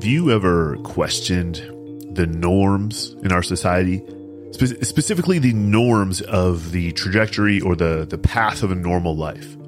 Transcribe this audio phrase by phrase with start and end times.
[0.00, 1.56] Have you ever questioned
[2.16, 4.02] the norms in our society?
[4.50, 9.58] Spe- specifically, the norms of the trajectory or the, the path of a normal life.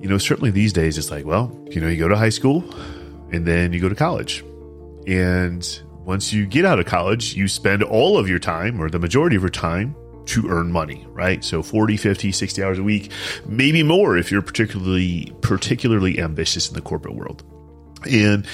[0.00, 2.64] You know, certainly these days, it's like, well, you know, you go to high school
[3.30, 4.44] and then you go to college.
[5.06, 5.64] And
[6.04, 9.36] once you get out of college, you spend all of your time or the majority
[9.36, 9.94] of your time
[10.24, 11.44] to earn money, right?
[11.44, 13.12] So 40, 50, 60 hours a week,
[13.46, 17.44] maybe more if you're particularly particularly ambitious in the corporate world.
[18.10, 18.46] And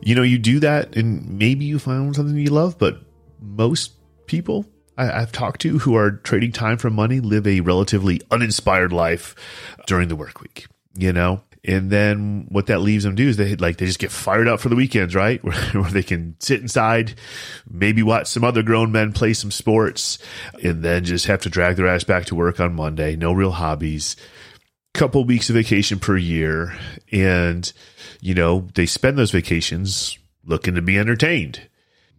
[0.00, 2.98] you know, you do that and maybe you find something you love, but
[3.40, 3.92] most
[4.26, 8.92] people I, have talked to who are trading time for money live a relatively uninspired
[8.92, 9.34] life
[9.86, 11.42] during the work week, you know?
[11.66, 14.60] And then what that leaves them do is they like they just get fired up
[14.60, 15.42] for the weekends, right?
[15.44, 17.14] Where, where, they can sit inside,
[17.68, 20.18] maybe watch some other grown men play some sports,
[20.62, 23.16] and then just have to drag their ass back to work on Monday.
[23.16, 24.16] No real hobbies.
[24.94, 26.76] Couple weeks of vacation per year,
[27.10, 27.72] and
[28.20, 31.68] you know they spend those vacations looking to be entertained,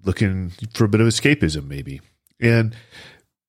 [0.04, 2.02] looking for a bit of escapism, maybe.
[2.40, 2.76] And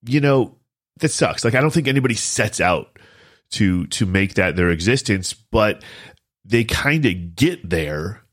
[0.05, 0.55] you know
[1.01, 1.43] that sucks.
[1.43, 2.97] Like I don't think anybody sets out
[3.51, 5.83] to to make that their existence, but
[6.45, 8.23] they kind of get there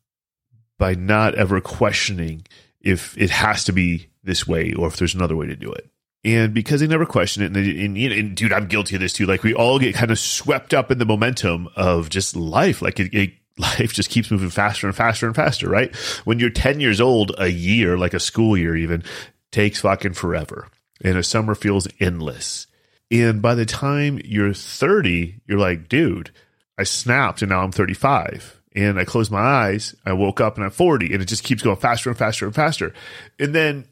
[0.78, 2.46] by not ever questioning
[2.80, 5.90] if it has to be this way or if there's another way to do it.
[6.24, 9.12] And because they never question it, and, they, and, and, dude, I'm guilty of this
[9.12, 9.26] too.
[9.26, 12.80] Like we all get kind of swept up in the momentum of just life.
[12.80, 15.94] Like it, it, life just keeps moving faster and faster and faster, right?
[16.24, 19.04] When you're 10 years old, a year, like a school year even,
[19.52, 20.68] takes fucking forever.
[21.02, 22.66] And a summer feels endless.
[23.10, 26.30] And by the time you're 30, you're like, dude,
[26.78, 28.60] I snapped and now I'm 35.
[28.74, 31.62] And I closed my eyes, I woke up and I'm 40, and it just keeps
[31.62, 32.92] going faster and faster and faster.
[33.38, 33.86] And then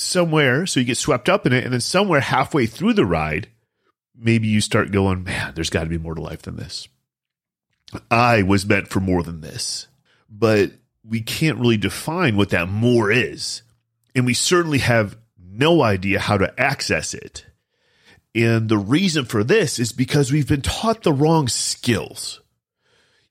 [0.00, 3.48] somewhere, so you get swept up in it, and then somewhere halfway through the ride,
[4.16, 6.88] maybe you start going, man, there's got to be more to life than this.
[8.10, 9.88] I was meant for more than this.
[10.28, 13.62] But we can't really define what that more is.
[14.14, 17.46] And we certainly have no idea how to access it.
[18.34, 22.40] And the reason for this is because we've been taught the wrong skills.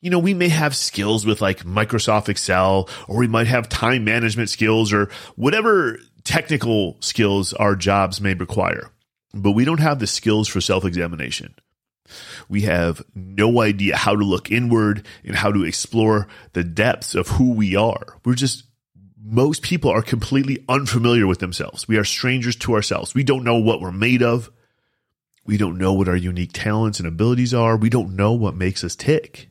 [0.02, 4.03] You know, we may have skills with like Microsoft Excel, or we might have time
[4.03, 8.92] management skills, or whatever technical skills our jobs may require.
[9.34, 11.56] But we don't have the skills for self examination.
[12.50, 17.28] We have no idea how to look inward and how to explore the depths of
[17.28, 18.18] who we are.
[18.24, 18.64] We're just,
[19.22, 21.88] most people are completely unfamiliar with themselves.
[21.88, 23.14] We are strangers to ourselves.
[23.14, 24.50] We don't know what we're made of.
[25.46, 27.78] We don't know what our unique talents and abilities are.
[27.78, 29.50] We don't know what makes us tick.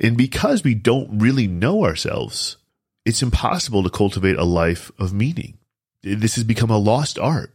[0.00, 2.56] And because we don't really know ourselves,
[3.04, 5.59] it's impossible to cultivate a life of meaning.
[6.02, 7.54] This has become a lost art.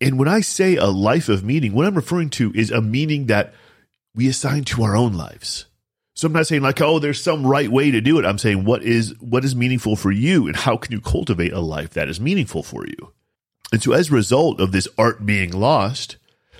[0.00, 3.26] And when I say a life of meaning, what I'm referring to is a meaning
[3.26, 3.54] that
[4.14, 5.66] we assign to our own lives.
[6.14, 8.24] So I'm not saying like, oh, there's some right way to do it.
[8.24, 11.60] I'm saying what is what is meaningful for you and how can you cultivate a
[11.60, 13.12] life that is meaningful for you?
[13.72, 16.16] And so as a result of this art being lost,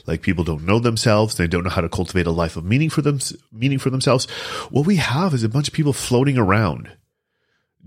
[0.06, 2.91] like people don't know themselves, they don't know how to cultivate a life of meaning
[2.91, 3.21] for them,
[3.53, 4.28] meaning for themselves.
[4.71, 6.91] What we have is a bunch of people floating around,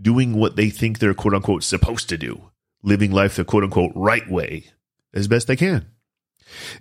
[0.02, 2.50] doing what they think they're quote unquote supposed to do,
[2.84, 4.66] living life the quote unquote right way
[5.14, 5.86] as best they can.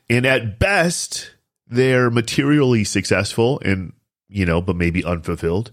[0.09, 1.33] And at best,
[1.67, 3.93] they're materially successful and,
[4.29, 5.73] you know, but maybe unfulfilled.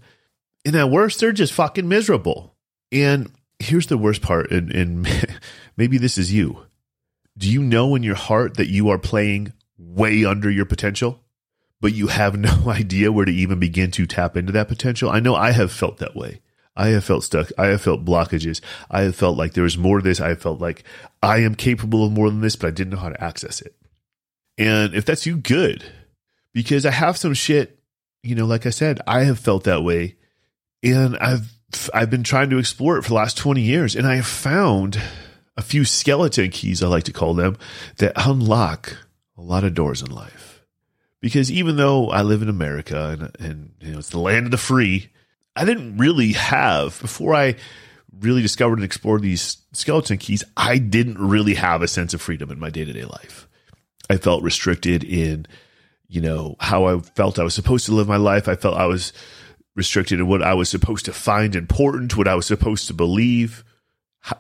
[0.66, 2.56] And at worst, they're just fucking miserable.
[2.91, 5.07] And here's the worst part, and, and
[5.78, 6.66] maybe this is you
[7.38, 11.23] do you know in your heart that you are playing way under your potential,
[11.81, 15.09] but you have no idea where to even begin to tap into that potential?
[15.09, 16.41] I know I have felt that way.
[16.75, 17.51] I have felt stuck.
[17.57, 18.61] I have felt blockages.
[18.89, 20.19] I have felt like there was more to this.
[20.19, 20.84] I have felt like
[21.22, 23.75] I am capable of more than this, but I didn't know how to access it.
[24.57, 25.83] And if that's you, good.
[26.53, 27.79] Because I have some shit,
[28.23, 30.16] you know, like I said, I have felt that way.
[30.81, 31.51] And I've
[31.94, 33.95] I've been trying to explore it for the last 20 years.
[33.95, 35.01] And I have found
[35.57, 37.57] a few skeleton keys, I like to call them,
[37.97, 38.97] that unlock
[39.38, 40.63] a lot of doors in life.
[41.22, 44.51] Because even though I live in America and, and you know, it's the land of
[44.51, 45.09] the free,
[45.55, 47.55] I didn't really have, before I
[48.19, 52.51] really discovered and explored these skeleton keys, I didn't really have a sense of freedom
[52.51, 53.47] in my day to day life.
[54.09, 55.45] I felt restricted in,
[56.07, 58.47] you know, how I felt I was supposed to live my life.
[58.47, 59.13] I felt I was
[59.75, 63.63] restricted in what I was supposed to find important, what I was supposed to believe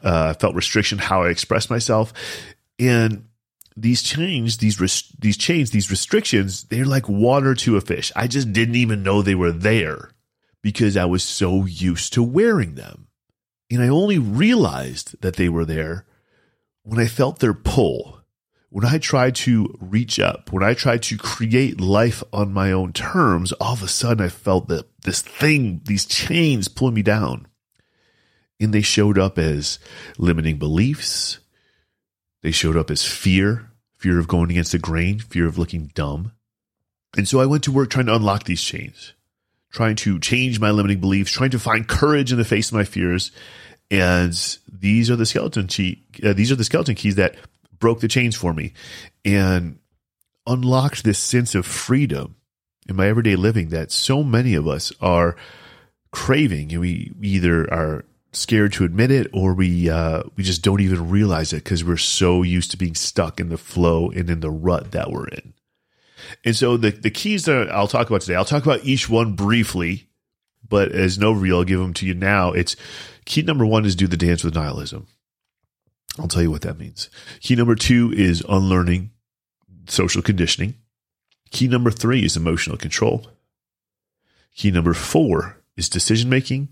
[0.03, 2.13] uh, felt restriction how I expressed myself,
[2.79, 3.25] and
[3.75, 8.11] these chains, these res- these chains, these restrictions, they're like water to a fish.
[8.15, 10.12] I just didn't even know they were there
[10.63, 13.07] because I was so used to wearing them,
[13.69, 16.07] and I only realized that they were there
[16.81, 18.21] when I felt their pull.
[18.69, 22.91] When I tried to reach up, when I tried to create life on my own
[22.91, 27.47] terms, all of a sudden I felt that this thing, these chains pulling me down.
[28.59, 29.77] And they showed up as
[30.17, 31.37] limiting beliefs.
[32.41, 36.31] They showed up as fear, fear of going against the grain, fear of looking dumb.
[37.15, 39.13] And so I went to work trying to unlock these chains,
[39.73, 42.83] trying to change my limiting beliefs, trying to find courage in the face of my
[42.85, 43.31] fears.
[43.91, 44.33] And
[44.71, 47.35] these are the skeleton key, uh, these are the skeleton keys that
[47.79, 48.73] broke the chains for me
[49.25, 49.79] and
[50.47, 52.35] unlocked this sense of freedom
[52.87, 55.35] in my everyday living that so many of us are
[56.11, 60.81] craving and we either are scared to admit it or we uh, we just don't
[60.81, 64.39] even realize it because we're so used to being stuck in the flow and in
[64.39, 65.53] the rut that we're in
[66.43, 69.33] and so the, the keys that I'll talk about today, I'll talk about each one
[69.33, 70.09] briefly,
[70.67, 72.51] but as no real, I'll give them to you now.
[72.51, 72.75] It's
[73.25, 75.07] key number one is do the dance with nihilism.
[76.19, 77.09] I'll tell you what that means.
[77.41, 79.11] Key number two is unlearning
[79.87, 80.75] social conditioning.
[81.51, 83.27] Key number three is emotional control.
[84.55, 86.69] Key number four is decision making.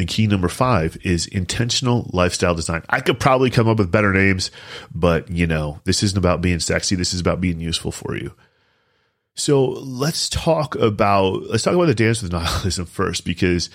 [0.00, 2.82] And key number five is intentional lifestyle design.
[2.88, 4.50] I could probably come up with better names,
[4.94, 6.96] but you know, this isn't about being sexy.
[6.96, 8.32] This is about being useful for you.
[9.34, 13.68] So let's talk about let's talk about the dance with nihilism first, because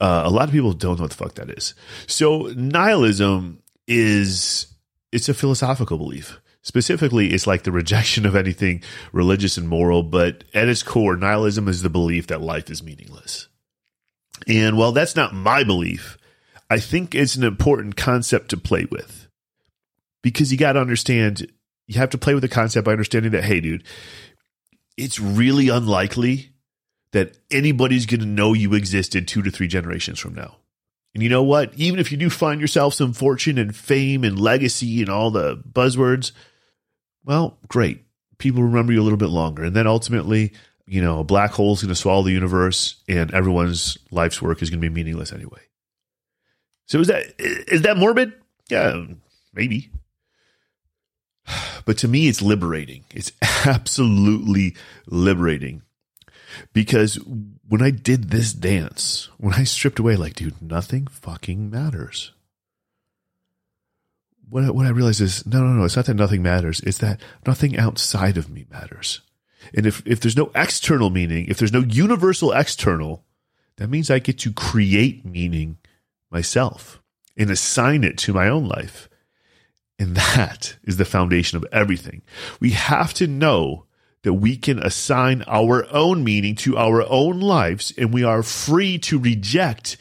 [0.00, 1.74] uh, a lot of people don't know what the fuck that is.
[2.08, 4.66] So nihilism is
[5.12, 6.40] it's a philosophical belief.
[6.62, 8.82] Specifically, it's like the rejection of anything
[9.12, 13.46] religious and moral, but at its core, nihilism is the belief that life is meaningless.
[14.46, 16.18] And while that's not my belief,
[16.68, 19.28] I think it's an important concept to play with
[20.22, 21.50] because you got to understand,
[21.86, 23.84] you have to play with the concept by understanding that, hey, dude,
[24.96, 26.50] it's really unlikely
[27.12, 30.56] that anybody's going to know you existed two to three generations from now.
[31.12, 31.74] And you know what?
[31.74, 35.56] Even if you do find yourself some fortune and fame and legacy and all the
[35.56, 36.30] buzzwords,
[37.24, 38.04] well, great.
[38.38, 39.64] People remember you a little bit longer.
[39.64, 40.52] And then ultimately,
[40.90, 44.60] you know, a black hole is going to swallow the universe and everyone's life's work
[44.60, 45.60] is going to be meaningless anyway.
[46.86, 48.32] So is that is that morbid?
[48.68, 49.04] Yeah,
[49.54, 49.90] maybe.
[51.86, 53.04] But to me it's liberating.
[53.14, 53.32] It's
[53.66, 54.76] absolutely
[55.06, 55.82] liberating.
[56.72, 57.14] Because
[57.66, 62.32] when I did this dance, when I stripped away like dude, nothing fucking matters.
[64.48, 65.84] What I, what I realized is no, no, no.
[65.84, 66.80] It's not that nothing matters.
[66.80, 69.20] It's that nothing outside of me matters.
[69.74, 73.24] And if, if there's no external meaning, if there's no universal external,
[73.76, 75.78] that means I get to create meaning
[76.30, 77.02] myself
[77.36, 79.08] and assign it to my own life.
[79.98, 82.22] And that is the foundation of everything.
[82.58, 83.86] We have to know
[84.22, 88.98] that we can assign our own meaning to our own lives and we are free
[88.98, 89.96] to reject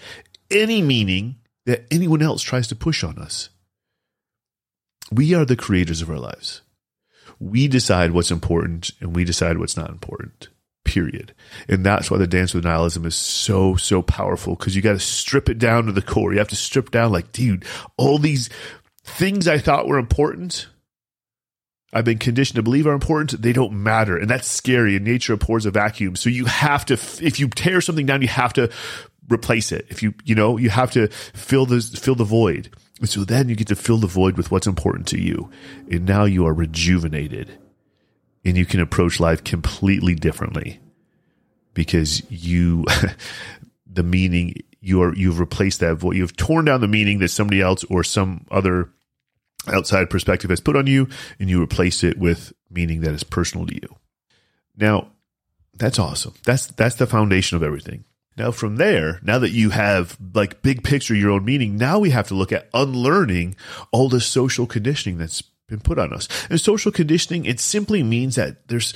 [0.51, 3.49] any meaning that anyone else tries to push on us.
[5.11, 6.61] We are the creators of our lives
[7.39, 10.49] we decide what's important and we decide what's not important
[10.89, 11.35] period.
[11.67, 14.99] And that's why the dance with nihilism is so so powerful because you got to
[14.99, 16.33] strip it down to the core.
[16.33, 17.63] You have to strip down like dude
[17.97, 18.49] all these
[19.03, 20.67] things i thought were important
[21.93, 24.17] i've been conditioned to believe are important they don't matter.
[24.17, 24.95] And that's scary.
[24.95, 26.15] And nature abhors a vacuum.
[26.15, 28.71] So you have to if you tear something down you have to
[29.31, 29.85] replace it.
[29.89, 32.75] If you you know you have to fill the fill the void
[33.07, 35.49] so then you get to fill the void with what's important to you.
[35.89, 37.57] And now you are rejuvenated
[38.43, 40.79] and you can approach life completely differently
[41.73, 42.85] because you,
[43.87, 46.15] the meaning you are, you've replaced that void.
[46.15, 48.89] You've torn down the meaning that somebody else or some other
[49.67, 51.07] outside perspective has put on you
[51.39, 53.95] and you replace it with meaning that is personal to you.
[54.75, 55.11] Now,
[55.73, 56.33] that's awesome.
[56.43, 58.03] That's, that's the foundation of everything.
[58.39, 62.11] Now, from there, now that you have like big picture, your own meaning, now we
[62.11, 63.57] have to look at unlearning
[63.91, 66.29] all the social conditioning that's been put on us.
[66.49, 68.93] And social conditioning, it simply means that there's,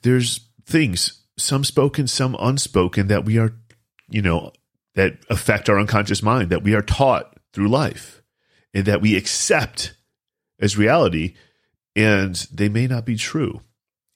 [0.00, 3.52] there's things, some spoken, some unspoken that we are,
[4.08, 4.52] you know,
[4.94, 8.22] that affect our unconscious mind that we are taught through life
[8.72, 9.94] and that we accept
[10.58, 11.34] as reality
[11.94, 13.60] and they may not be true.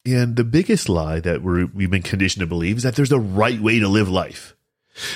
[0.07, 3.21] And the biggest lie that we have been conditioned to believe is that there's a
[3.21, 4.57] right way to live life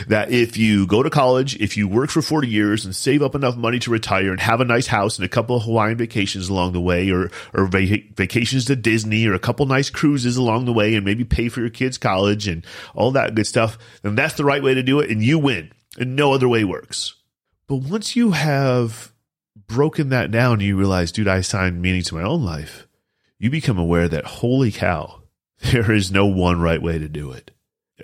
[0.09, 3.35] that if you go to college, if you work for 40 years and save up
[3.35, 6.49] enough money to retire and have a nice house and a couple of Hawaiian vacations
[6.49, 10.73] along the way or, or vacations to Disney or a couple nice cruises along the
[10.73, 12.65] way and maybe pay for your kids' college and
[12.95, 15.73] all that good stuff, then that's the right way to do it and you win
[15.99, 17.15] and no other way works.
[17.67, 19.13] But once you have
[19.67, 22.87] broken that down, you realize, dude, I assigned meaning to my own life.
[23.39, 25.23] You become aware that holy cow,
[25.61, 27.51] there is no one right way to do it.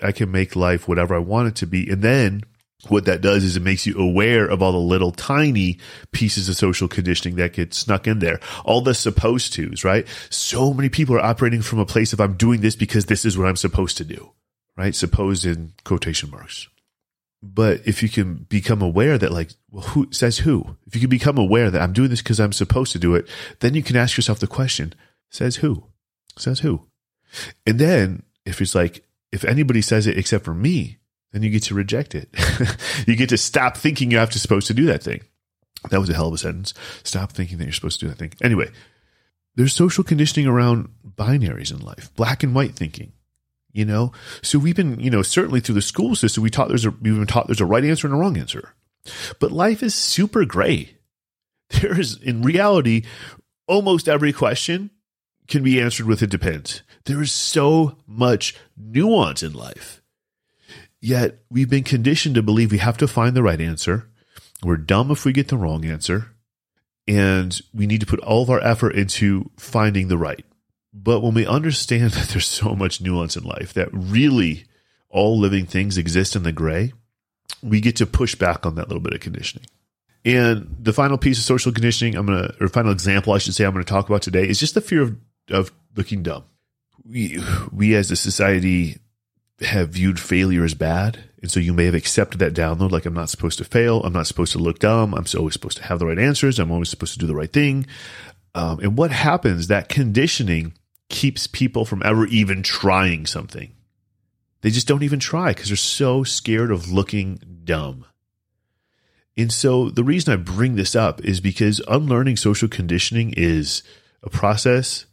[0.01, 1.89] I can make life whatever I want it to be.
[1.89, 2.43] And then
[2.87, 5.77] what that does is it makes you aware of all the little tiny
[6.11, 8.39] pieces of social conditioning that get snuck in there.
[8.65, 10.07] All the supposed tos, right?
[10.29, 13.37] So many people are operating from a place of I'm doing this because this is
[13.37, 14.31] what I'm supposed to do,
[14.77, 14.95] right?
[14.95, 16.67] Supposed in quotation marks.
[17.43, 20.77] But if you can become aware that, like, well, who says who?
[20.85, 23.27] If you can become aware that I'm doing this because I'm supposed to do it,
[23.59, 24.93] then you can ask yourself the question
[25.31, 25.85] says who?
[26.37, 26.87] Says who?
[27.65, 30.97] And then if it's like, if anybody says it except for me,
[31.31, 32.29] then you get to reject it.
[33.07, 35.21] you get to stop thinking you have to supposed to do that thing.
[35.89, 36.73] That was a hell of a sentence.
[37.03, 38.33] Stop thinking that you're supposed to do that thing.
[38.41, 38.69] Anyway,
[39.55, 43.13] there's social conditioning around binaries in life, black and white thinking.
[43.73, 44.11] You know,
[44.41, 47.15] so we've been, you know, certainly through the school system, we taught there's a, we've
[47.15, 48.73] been taught there's a right answer and a wrong answer.
[49.39, 50.95] But life is super gray.
[51.79, 53.03] There is, in reality,
[53.65, 54.89] almost every question
[55.47, 56.81] can be answered with it depends.
[57.05, 60.01] There is so much nuance in life.
[60.99, 64.07] Yet we've been conditioned to believe we have to find the right answer.
[64.63, 66.27] We're dumb if we get the wrong answer.
[67.07, 70.45] And we need to put all of our effort into finding the right.
[70.93, 74.65] But when we understand that there's so much nuance in life, that really
[75.09, 76.93] all living things exist in the gray,
[77.61, 79.67] we get to push back on that little bit of conditioning.
[80.23, 83.55] And the final piece of social conditioning I'm going to, or final example I should
[83.55, 85.15] say I'm going to talk about today is just the fear of,
[85.51, 86.43] of looking dumb.
[87.03, 87.39] We,
[87.71, 88.97] we as a society
[89.61, 91.23] have viewed failure as bad.
[91.41, 94.03] And so you may have accepted that download like I'm not supposed to fail.
[94.03, 95.13] I'm not supposed to look dumb.
[95.13, 96.59] I'm always supposed to have the right answers.
[96.59, 97.87] I'm always supposed to do the right thing.
[98.53, 100.73] Um, and what happens, that conditioning
[101.09, 103.71] keeps people from ever even trying something.
[104.61, 108.05] They just don't even try because they're so scared of looking dumb.
[109.37, 113.81] And so the reason I bring this up is because unlearning social conditioning is
[114.21, 115.05] a process,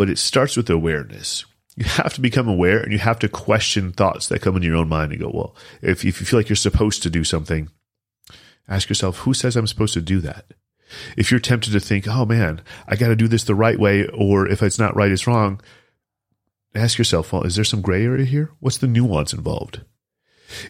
[0.00, 1.44] but it starts with awareness.
[1.76, 4.78] You have to become aware and you have to question thoughts that come into your
[4.78, 7.68] own mind and go, well, if, if you feel like you're supposed to do something,
[8.66, 10.54] ask yourself, who says I'm supposed to do that?
[11.18, 14.06] If you're tempted to think, oh man, I got to do this the right way,
[14.06, 15.60] or if it's not right, it's wrong,
[16.74, 18.52] ask yourself, well, is there some gray area here?
[18.58, 19.82] What's the nuance involved?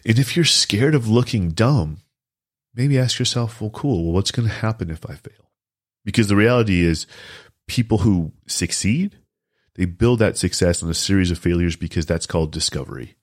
[0.05, 1.99] And if you're scared of looking dumb,
[2.75, 5.51] maybe ask yourself, well, cool, well, what's going to happen if I fail?
[6.03, 7.07] Because the reality is,
[7.71, 9.17] people who succeed,
[9.75, 13.15] they build that success on a series of failures because that's called discovery.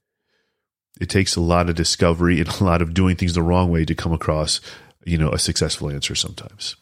[1.01, 3.85] It takes a lot of discovery and a lot of doing things the wrong way
[3.85, 4.61] to come across,
[5.05, 6.77] you know, a successful answer sometimes.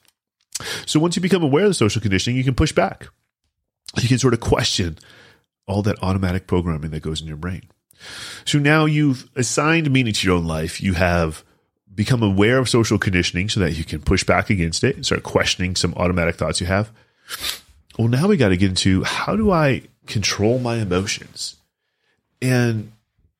[0.86, 3.08] So once you become aware of the social conditioning, you can push back.
[4.00, 4.98] You can sort of question
[5.66, 7.62] all that automatic programming that goes in your brain.
[8.44, 10.80] So now you've assigned meaning to your own life.
[10.80, 11.44] You have
[11.94, 15.22] become aware of social conditioning so that you can push back against it and start
[15.22, 16.90] questioning some automatic thoughts you have.
[17.98, 21.56] Well, now we got to get into how do I control my emotions?
[22.42, 22.92] And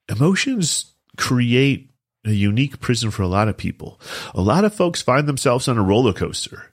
[0.09, 1.91] emotions create
[2.25, 4.01] a unique prison for a lot of people.
[4.35, 6.73] A lot of folks find themselves on a roller coaster.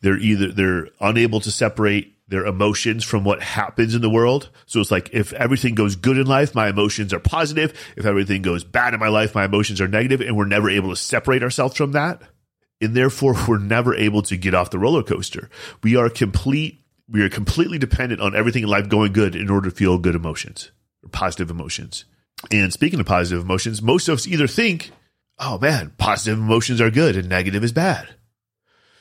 [0.00, 4.48] They're either they're unable to separate their emotions from what happens in the world.
[4.66, 7.72] So it's like if everything goes good in life, my emotions are positive.
[7.96, 10.90] If everything goes bad in my life, my emotions are negative, and we're never able
[10.90, 12.22] to separate ourselves from that.
[12.80, 15.50] And therefore, we're never able to get off the roller coaster.
[15.82, 16.81] We are complete.
[17.08, 20.14] We are completely dependent on everything in life going good in order to feel good
[20.14, 20.70] emotions
[21.02, 22.04] or positive emotions.
[22.50, 24.90] And speaking of positive emotions, most of us either think,
[25.38, 28.08] oh man, positive emotions are good and negative is bad.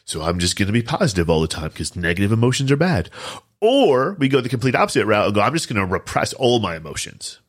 [0.06, 3.10] So I'm just going to be positive all the time because negative emotions are bad.
[3.62, 6.60] Or we go the complete opposite route and go, I'm just going to repress all
[6.60, 7.40] my emotions.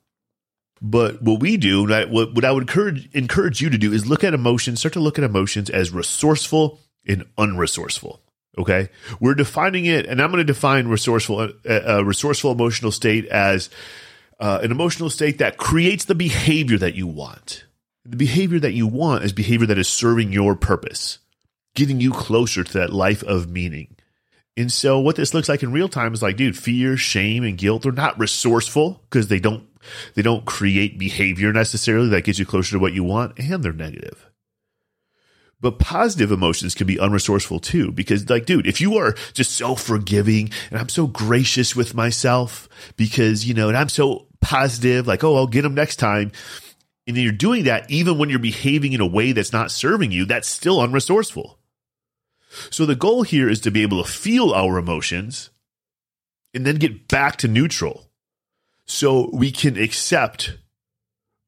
[0.80, 4.34] But what we do, what, I would encourage, encourage you to do is look at
[4.34, 8.18] emotions, start to look at emotions as resourceful and unresourceful.
[8.58, 8.90] Okay.
[9.20, 13.70] We're defining it, and I'm going to define resourceful, a, uh, resourceful emotional state as
[14.38, 17.64] uh, an emotional state that creates the behavior that you want.
[18.04, 21.18] The behavior that you want is behavior that is serving your purpose
[21.74, 23.96] getting you closer to that life of meaning.
[24.56, 27.56] And so what this looks like in real time is like, dude, fear, shame, and
[27.56, 29.66] guilt are not resourceful because they don't
[30.14, 33.72] they don't create behavior necessarily that gets you closer to what you want, and they're
[33.72, 34.30] negative.
[35.62, 39.76] But positive emotions can be unresourceful too, because like, dude, if you are just so
[39.76, 45.22] forgiving and I'm so gracious with myself because, you know, and I'm so positive, like,
[45.22, 46.32] oh, I'll get them next time.
[47.06, 50.10] And then you're doing that even when you're behaving in a way that's not serving
[50.10, 51.54] you, that's still unresourceful.
[52.70, 55.50] So the goal here is to be able to feel our emotions
[56.52, 58.10] and then get back to neutral
[58.84, 60.58] so we can accept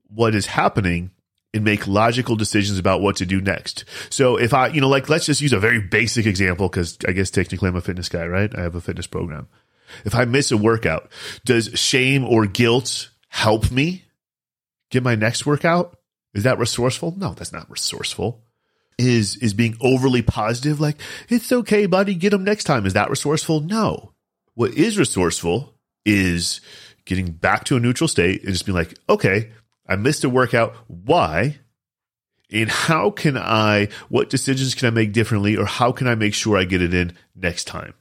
[0.06, 1.10] what is happening
[1.54, 3.84] and make logical decisions about what to do next.
[4.10, 7.12] So if I, you know, like let's just use a very basic example because I
[7.12, 8.54] guess technically I'm a fitness guy, right?
[8.56, 9.48] I have a fitness program.
[10.04, 11.10] If I miss a workout,
[11.44, 14.04] does shame or guilt help me
[14.90, 15.98] get my next workout?
[16.34, 17.14] Is that resourceful?
[17.16, 18.42] No, that's not resourceful
[18.98, 20.96] is is being overly positive like
[21.28, 24.12] it's okay buddy get them next time is that resourceful no
[24.54, 26.60] what is resourceful is
[27.04, 29.50] getting back to a neutral state and just being like okay
[29.86, 31.58] i missed a workout why
[32.50, 36.34] And how can I, what decisions can I make differently or how can I make
[36.34, 37.94] sure I get it in next time?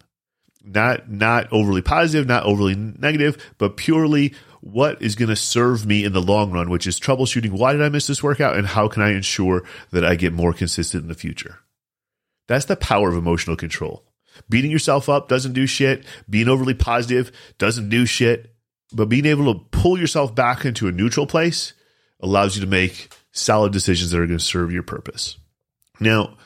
[0.64, 6.04] Not, not overly positive, not overly negative, but purely what is going to serve me
[6.04, 8.88] in the long run, which is troubleshooting why did I miss this workout and how
[8.88, 11.60] can I ensure that I get more consistent in the future?
[12.48, 14.06] That's the power of emotional control.
[14.50, 16.06] Beating yourself up doesn't do shit.
[16.30, 18.53] Being overly positive doesn't do shit.
[18.94, 21.74] But being able to pull yourself back into a neutral place
[22.20, 25.38] allows you to make solid decisions that are going to serve your purpose.
[26.00, 26.38] Now,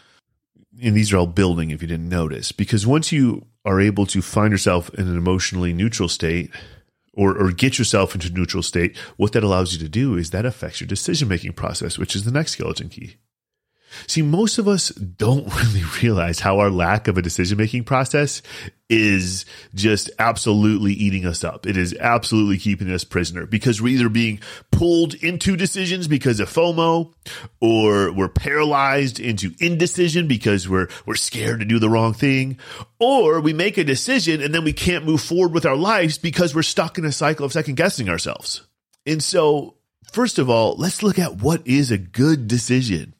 [0.82, 4.22] and these are all building if you didn't notice, because once you are able to
[4.22, 6.52] find yourself in an emotionally neutral state
[7.14, 10.30] or, or get yourself into a neutral state, what that allows you to do is
[10.30, 13.16] that affects your decision making process, which is the next skeleton key.
[14.06, 18.42] See, most of us don't really realize how our lack of a decision making process
[18.90, 21.66] is just absolutely eating us up.
[21.66, 24.40] It is absolutely keeping us prisoner because we're either being
[24.72, 27.14] pulled into decisions because of FOMO
[27.60, 32.60] or we're paralyzed into indecision because we're, we're scared to do the wrong thing
[33.00, 36.56] or we make a decision and then we can't move forward with our lives because
[36.56, 38.66] we're stuck in a cycle of second guessing ourselves.
[39.06, 39.76] And so,
[40.14, 43.14] first of all, let's look at what is a good decision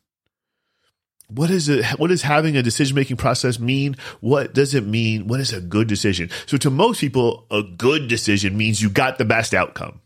[1.28, 3.96] what is it what does having a decision making process mean?
[4.22, 5.28] What does it mean?
[5.28, 6.30] What is a good decision?
[6.46, 10.02] So to most people a good decision means you got the best outcome.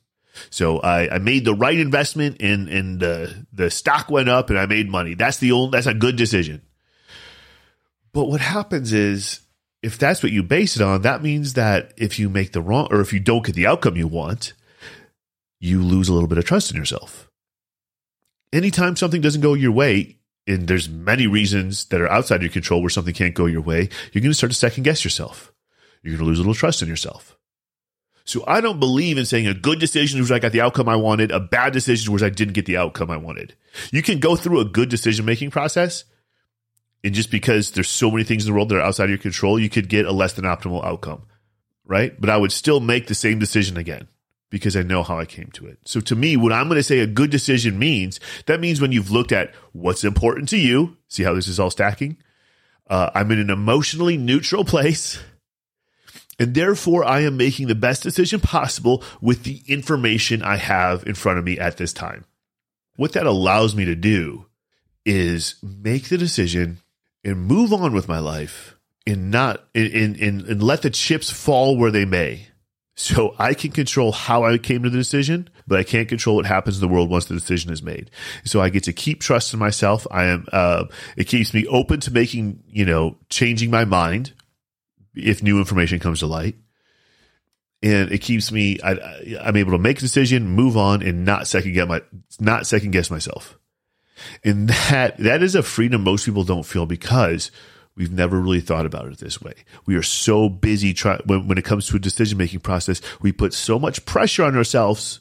[0.49, 4.57] So I, I made the right investment and and the the stock went up and
[4.57, 5.13] I made money.
[5.13, 6.63] That's the only that's a good decision.
[8.13, 9.41] But what happens is
[9.83, 12.87] if that's what you base it on that means that if you make the wrong
[12.89, 14.53] or if you don't get the outcome you want
[15.59, 17.29] you lose a little bit of trust in yourself.
[18.51, 20.17] Anytime something doesn't go your way
[20.47, 23.89] and there's many reasons that are outside your control where something can't go your way,
[24.11, 25.53] you're going to start to second guess yourself.
[26.01, 27.37] You're going to lose a little trust in yourself.
[28.23, 30.95] So I don't believe in saying a good decision was I got the outcome I
[30.95, 33.55] wanted, a bad decision was I didn't get the outcome I wanted.
[33.91, 36.05] You can go through a good decision making process,
[37.03, 39.17] and just because there's so many things in the world that are outside of your
[39.17, 41.23] control, you could get a less than optimal outcome,
[41.83, 42.19] right?
[42.19, 44.07] But I would still make the same decision again
[44.51, 45.79] because I know how I came to it.
[45.85, 48.91] So to me, what I'm going to say a good decision means, that means when
[48.91, 52.17] you've looked at what's important to you, see how this is all stacking?
[52.87, 55.19] Uh, I'm in an emotionally neutral place.
[56.37, 61.15] And therefore, I am making the best decision possible with the information I have in
[61.15, 62.25] front of me at this time.
[62.97, 64.47] What that allows me to do
[65.05, 66.79] is make the decision
[67.23, 68.75] and move on with my life
[69.07, 72.47] and not and, and, and let the chips fall where they may
[73.01, 76.45] so I can control how I came to the decision, but I can't control what
[76.45, 78.11] happens in the world once the decision is made.
[78.45, 80.05] So I get to keep trust in myself.
[80.11, 80.85] I am, uh,
[81.17, 84.33] it keeps me open to making, you know, changing my mind
[85.15, 86.55] if new information comes to light.
[87.81, 88.91] And it keeps me, I,
[89.41, 92.01] I'm able to make a decision, move on and not second guess my,
[92.39, 93.57] not second guess myself.
[94.43, 97.49] And that, that is a freedom most people don't feel because
[97.95, 99.53] We've never really thought about it this way.
[99.85, 103.31] We are so busy trying when, when it comes to a decision making process, we
[103.31, 105.19] put so much pressure on ourselves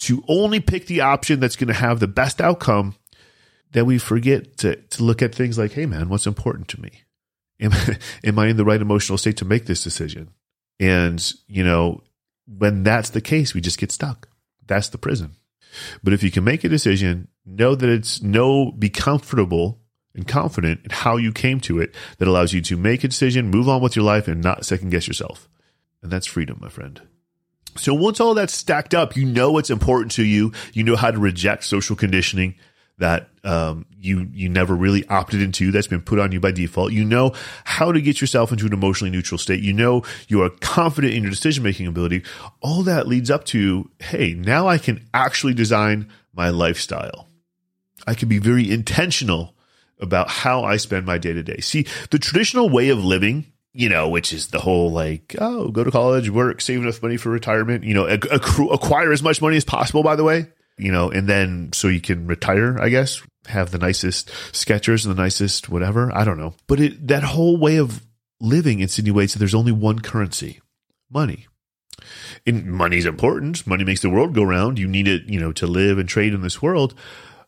[0.00, 2.94] to only pick the option that's going to have the best outcome
[3.72, 6.90] that we forget to, to look at things like, hey man, what's important to me?
[7.60, 7.72] Am,
[8.24, 10.30] am I in the right emotional state to make this decision?
[10.78, 12.02] And, you know,
[12.46, 14.28] when that's the case, we just get stuck.
[14.66, 15.36] That's the prison.
[16.02, 19.79] But if you can make a decision, know that it's no, be comfortable
[20.14, 23.50] and confident in how you came to it that allows you to make a decision,
[23.50, 25.48] move on with your life, and not second guess yourself.
[26.02, 27.00] And that's freedom, my friend.
[27.76, 30.52] So once all that's stacked up, you know what's important to you.
[30.72, 32.56] You know how to reject social conditioning
[32.98, 36.92] that um, you you never really opted into that's been put on you by default.
[36.92, 37.32] You know
[37.64, 39.60] how to get yourself into an emotionally neutral state.
[39.60, 42.22] You know you are confident in your decision making ability.
[42.60, 47.26] All that leads up to hey, now I can actually design my lifestyle.
[48.06, 49.54] I can be very intentional
[50.00, 51.58] about how I spend my day to day.
[51.60, 55.84] See, the traditional way of living, you know, which is the whole like, oh, go
[55.84, 59.56] to college, work, save enough money for retirement, you know, accrue, acquire as much money
[59.56, 63.22] as possible, by the way, you know, and then so you can retire, I guess,
[63.46, 66.14] have the nicest Skechers and the nicest whatever.
[66.14, 66.54] I don't know.
[66.66, 68.04] But it, that whole way of
[68.40, 70.60] living insinuates that there's only one currency
[71.10, 71.46] money.
[72.46, 73.66] And money's important.
[73.66, 74.78] Money makes the world go round.
[74.78, 76.94] You need it, you know, to live and trade in this world.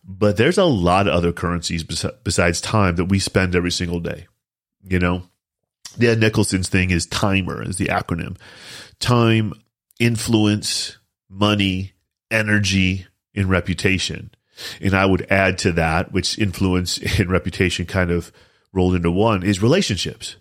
[0.04, 4.26] But there's a lot of other currencies besides time that we spend every single day.
[4.84, 5.22] You know,
[5.98, 8.36] Dan Nicholson's thing is timer is the acronym.
[8.98, 9.52] Time,
[10.00, 11.92] influence, money,
[12.30, 14.30] energy, and reputation.
[14.80, 18.32] And I would add to that, which influence and reputation kind of
[18.72, 20.36] rolled into one, is relationships.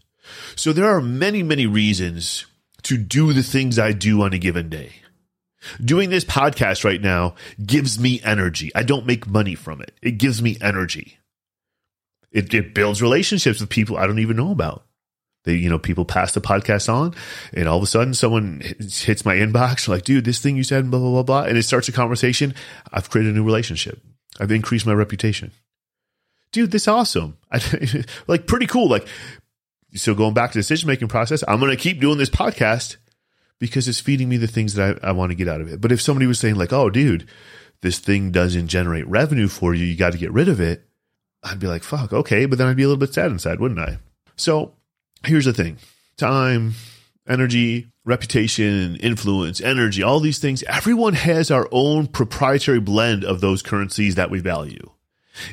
[0.55, 2.45] So there are many, many reasons
[2.83, 4.93] to do the things I do on a given day.
[5.83, 8.71] Doing this podcast right now gives me energy.
[8.75, 9.93] I don't make money from it.
[10.01, 11.19] It gives me energy.
[12.31, 14.85] It, it builds relationships with people I don't even know about.
[15.43, 17.15] They, you know, people pass the podcast on,
[17.51, 20.91] and all of a sudden, someone hits my inbox like, "Dude, this thing you said,
[20.91, 22.53] blah blah blah blah," and it starts a conversation.
[22.93, 23.99] I've created a new relationship.
[24.39, 25.51] I've increased my reputation.
[26.51, 27.37] Dude, this awesome.
[27.51, 27.59] I,
[28.27, 28.87] like pretty cool.
[28.87, 29.07] Like,
[29.95, 32.97] so going back to the decision making process, I'm going to keep doing this podcast
[33.61, 35.79] because it's feeding me the things that I, I want to get out of it.
[35.79, 37.29] But if somebody was saying like, "Oh, dude,
[37.81, 40.83] this thing doesn't generate revenue for you, you got to get rid of it,"
[41.43, 43.79] I'd be like, "Fuck, okay," but then I'd be a little bit sad inside, wouldn't
[43.79, 43.99] I?
[44.35, 44.73] So
[45.23, 45.77] here's the thing
[46.17, 46.73] time,
[47.27, 53.61] energy, reputation, influence, energy, all these things, everyone has our own proprietary blend of those
[53.61, 54.91] currencies that we value.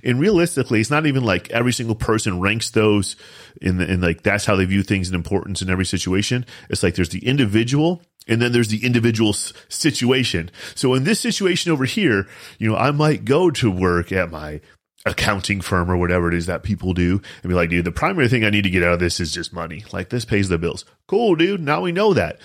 [0.02, 3.16] And realistically, it's not even like every single person ranks those
[3.60, 6.44] in the, in like that's how they view things in importance in every situation.
[6.68, 10.50] It's like there's the individual and then there's the individual situation.
[10.74, 14.60] So in this situation over here, you know, I might go to work at my
[15.06, 18.28] accounting firm or whatever it is that people do and be like, dude, the primary
[18.28, 19.84] thing I need to get out of this is just money.
[19.92, 20.84] Like this pays the bills.
[21.06, 21.60] Cool, dude.
[21.60, 22.38] Now we know that.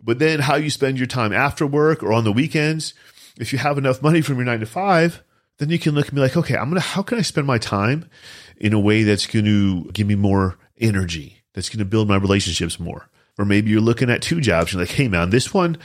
[0.00, 2.94] But then how you spend your time after work or on the weekends,
[3.38, 5.23] if you have enough money from your nine to five,
[5.58, 7.58] then you can look and be like, okay, I'm gonna how can I spend my
[7.58, 8.08] time
[8.56, 13.08] in a way that's gonna give me more energy, that's gonna build my relationships more.
[13.38, 15.78] Or maybe you're looking at two jobs, you're like, hey man, this one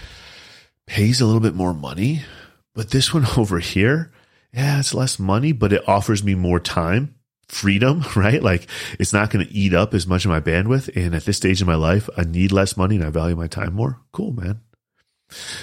[0.85, 2.23] pays a little bit more money,
[2.73, 4.11] but this one over here,
[4.53, 7.15] yeah, it's less money, but it offers me more time,
[7.47, 8.41] freedom, right?
[8.41, 8.67] Like
[8.99, 10.95] it's not going to eat up as much of my bandwidth.
[10.95, 13.47] And at this stage in my life, I need less money and I value my
[13.47, 13.99] time more.
[14.11, 14.61] Cool, man.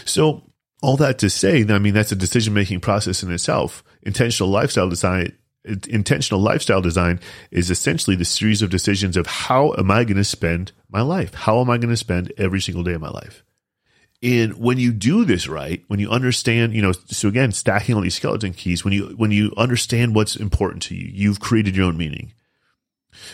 [0.05, 0.45] So
[0.83, 3.83] all that to say, I mean, that's a decision making process in itself.
[4.03, 5.37] Intentional lifestyle design,
[5.89, 10.25] intentional lifestyle design is essentially the series of decisions of how am I going to
[10.25, 11.35] spend my life?
[11.35, 13.43] How am I going to spend every single day of my life?
[14.23, 18.01] And when you do this right, when you understand, you know, so again, stacking all
[18.01, 21.87] these skeleton keys, when you when you understand what's important to you, you've created your
[21.87, 22.33] own meaning.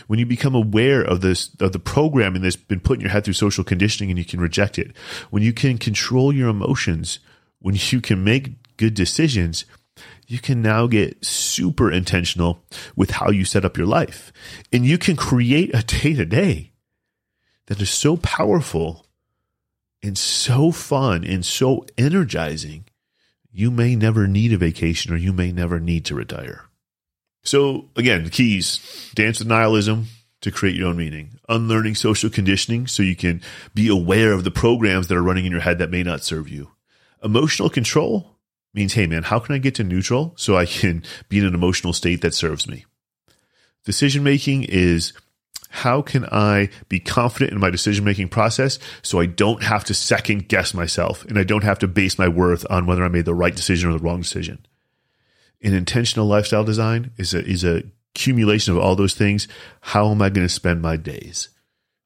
[0.06, 3.24] When you become aware of this of the programming that's been put in your head
[3.24, 4.96] through social conditioning and you can reject it,
[5.30, 7.20] when you can control your emotions,
[7.62, 9.64] when you can make good decisions,
[10.26, 12.62] you can now get super intentional
[12.96, 14.32] with how you set up your life.
[14.72, 16.72] And you can create a day to day
[17.66, 19.06] that is so powerful
[20.02, 22.84] and so fun and so energizing,
[23.52, 26.64] you may never need a vacation or you may never need to retire.
[27.44, 30.06] So, again, the keys dance with nihilism
[30.40, 33.42] to create your own meaning, unlearning social conditioning so you can
[33.74, 36.48] be aware of the programs that are running in your head that may not serve
[36.48, 36.70] you.
[37.22, 38.36] Emotional control
[38.74, 41.54] means, hey, man, how can I get to neutral so I can be in an
[41.54, 42.84] emotional state that serves me?
[43.84, 45.12] Decision making is
[45.70, 49.94] how can I be confident in my decision making process so I don't have to
[49.94, 53.24] second guess myself and I don't have to base my worth on whether I made
[53.24, 54.66] the right decision or the wrong decision?
[55.62, 59.48] An intentional lifestyle design is a, is a accumulation of all those things.
[59.80, 61.48] How am I going to spend my days?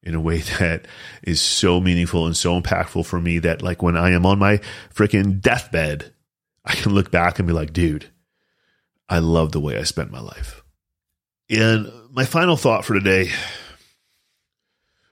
[0.06, 0.86] In a way that
[1.22, 4.58] is so meaningful and so impactful for me that like when I am on my
[4.94, 6.12] freaking deathbed,
[6.64, 8.06] I can look back and be like, dude,
[9.08, 10.62] I love the way I spent my life.
[11.50, 13.30] And my final thought for today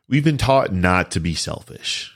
[0.09, 2.13] we've been taught not to be selfish.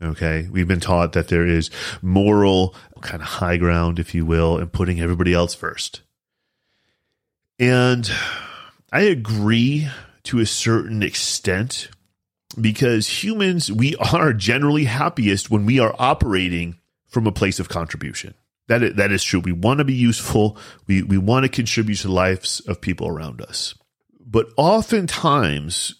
[0.00, 0.48] Okay.
[0.50, 1.70] We've been taught that there is
[2.02, 6.02] moral kind of high ground, if you will, and putting everybody else first.
[7.58, 8.08] And
[8.92, 9.88] I agree
[10.28, 11.88] to a certain extent
[12.60, 18.34] because humans, we are generally happiest when we are operating from a place of contribution.
[18.66, 19.40] That is, that is true.
[19.40, 20.58] We want to be useful.
[20.86, 23.74] We, we want to contribute to the lives of people around us.
[24.20, 25.94] But oftentimes,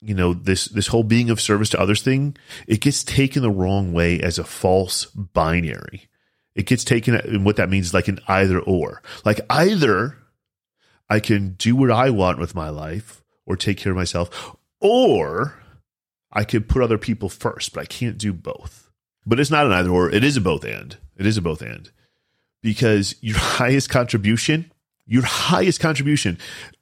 [0.00, 2.36] you know, this, this whole being of service to others thing,
[2.66, 6.08] it gets taken the wrong way as a false binary.
[6.56, 9.02] It gets taken, and what that means is like an either or.
[9.24, 10.18] Like either
[11.08, 15.60] I can do what I want with my life or take care of myself, or
[16.30, 18.90] I could put other people first, but I can't do both.
[19.26, 20.96] But it's not an either or, it is a both and.
[21.16, 21.90] It is a both and
[22.62, 24.70] because your highest contribution,
[25.06, 26.38] your highest contribution,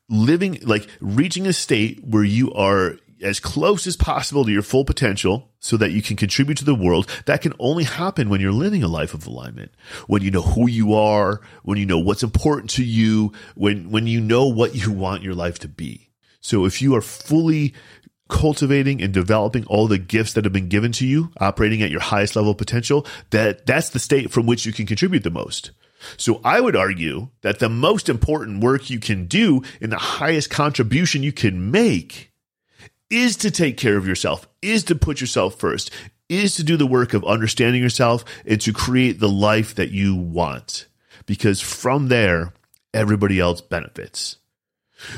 [0.08, 4.84] living like reaching a state where you are as close as possible to your full
[4.84, 7.08] potential so that you can contribute to the world.
[7.24, 9.72] That can only happen when you're living a life of alignment.
[10.06, 14.06] When you know who you are, when you know what's important to you, when, when
[14.06, 16.05] you know what you want your life to be.
[16.40, 17.74] So if you are fully
[18.28, 22.00] cultivating and developing all the gifts that have been given to you, operating at your
[22.00, 25.70] highest level of potential, that that's the state from which you can contribute the most.
[26.16, 30.50] So I would argue that the most important work you can do and the highest
[30.50, 32.32] contribution you can make
[33.10, 35.90] is to take care of yourself, is to put yourself first,
[36.28, 40.14] is to do the work of understanding yourself and to create the life that you
[40.14, 40.86] want.
[41.24, 42.52] Because from there,
[42.92, 44.36] everybody else benefits.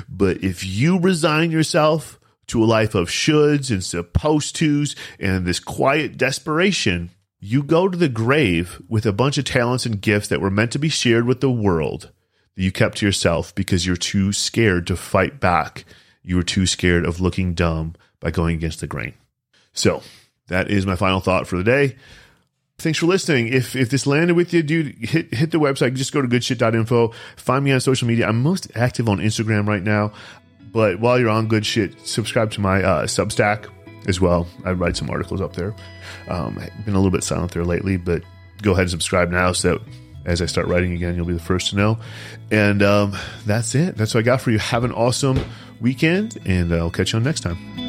[0.09, 5.61] But if you resign yourself to a life of shoulds and supposed tos and this
[5.61, 7.11] quiet desperation,
[7.41, 10.73] you go to the grave with a bunch of talents and gifts that were meant
[10.73, 12.11] to be shared with the world
[12.57, 15.85] that you kept to yourself because you're too scared to fight back.
[16.23, 19.15] You were too scared of looking dumb by going against the grain.
[19.73, 20.03] So
[20.49, 21.97] that is my final thought for the day.
[22.79, 23.49] Thanks for listening.
[23.49, 25.95] If if this landed with you, dude, hit hit the website.
[25.95, 27.13] Just go to goodshit.info.
[27.37, 28.29] Find me on social media.
[28.29, 30.13] I'm most active on Instagram right now.
[30.71, 33.69] But while you're on good shit, subscribe to my uh, Substack
[34.07, 34.47] as well.
[34.65, 35.75] I write some articles up there.
[36.29, 38.23] Um, I've been a little bit silent there lately, but
[38.63, 39.83] go ahead and subscribe now so that
[40.25, 41.99] as I start writing again, you'll be the first to know.
[42.51, 43.97] And um, that's it.
[43.97, 44.59] That's what I got for you.
[44.59, 45.41] Have an awesome
[45.81, 47.88] weekend, and I'll catch you on next time.